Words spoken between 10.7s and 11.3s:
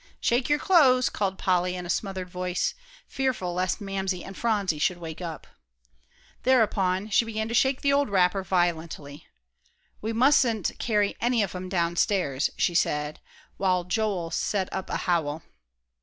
carry